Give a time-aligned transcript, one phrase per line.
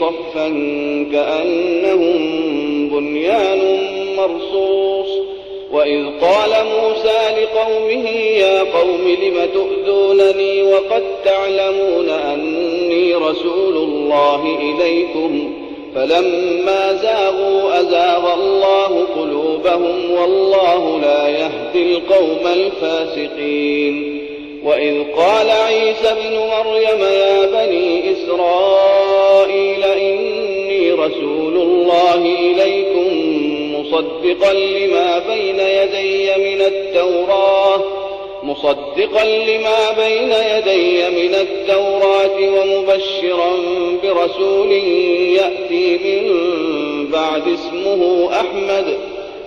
[0.00, 0.48] صفا
[1.12, 2.22] كأنهم
[2.88, 3.60] بنيان
[4.18, 5.06] مرصوص
[5.72, 15.52] وإذ قال موسى لقومه يا قوم لم تؤذونني وقد تعلمون أني رسول الله إليكم
[15.94, 24.22] فلما زاغوا أزاغ الله قلوبهم والله لا يهدي القوم الفاسقين
[24.64, 29.84] وإذ قال عيسى ابن مريم يا بني إسرائيل
[31.06, 33.06] رسول الله إليكم
[33.80, 37.82] مصدقا لما بين يدي من التوراة
[38.42, 43.50] مصدقا لما بين يدي من التوراة ومبشرا
[44.02, 44.72] برسول
[45.36, 46.30] يأتي من
[47.10, 48.96] بعد اسمه أحمد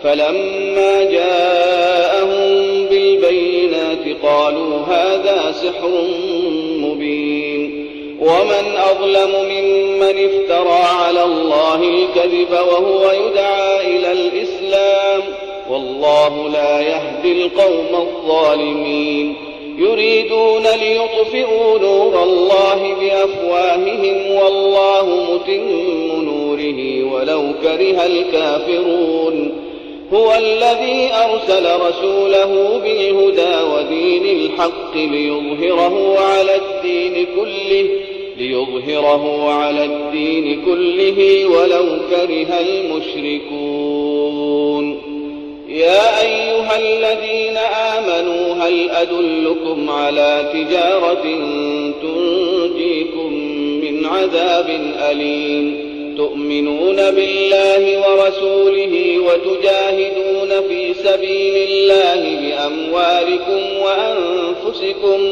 [0.04, 5.90] فلما جاءهم بالبينات قالوا هذا سحر
[6.78, 7.39] مبين
[8.22, 15.22] ومن أظلم ممن افترى على الله الكذب وهو يدعى إلى الإسلام
[15.70, 19.36] والله لا يهدي القوم الظالمين
[19.78, 29.54] يريدون ليطفئوا نور الله بأفواههم والله متم نوره ولو كره الكافرون
[30.14, 37.90] هو الذي أرسل رسوله بالهدى ودين الحق ليظهره على الدين كله
[38.40, 44.10] ليظهره على الدين كله ولو كره المشركون
[45.70, 47.58] يا أيها الذين
[47.98, 51.24] آمنوا هل أدلكم على تجارة
[52.02, 53.34] تنجيكم
[53.82, 54.70] من عذاب
[55.12, 65.32] أليم تؤمنون بالله ورسوله وتجاهدون في سبيل الله بأموالكم وأنفسكم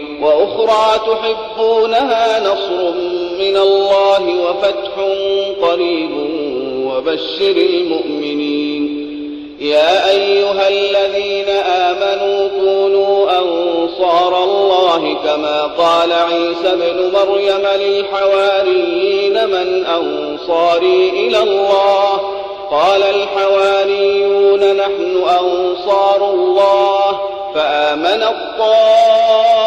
[0.21, 2.91] وأخرى تحبونها نصر
[3.39, 4.95] من الله وفتح
[5.67, 6.11] قريب
[6.87, 9.01] وبشر المؤمنين
[9.61, 21.09] يا أيها الذين آمنوا كونوا أنصار الله كما قال عيسى ابن مريم للحواريين من أنصاري
[21.09, 22.19] إلى الله
[22.71, 27.19] قال الحواريون نحن أنصار الله
[27.55, 29.50] فآمن الطائف